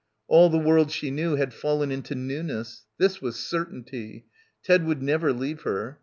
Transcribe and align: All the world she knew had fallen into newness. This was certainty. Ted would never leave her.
All 0.27 0.49
the 0.49 0.57
world 0.57 0.89
she 0.91 1.11
knew 1.11 1.35
had 1.35 1.53
fallen 1.53 1.91
into 1.91 2.15
newness. 2.15 2.87
This 2.97 3.21
was 3.21 3.35
certainty. 3.35 4.25
Ted 4.63 4.83
would 4.83 5.03
never 5.03 5.31
leave 5.31 5.61
her. 5.61 5.99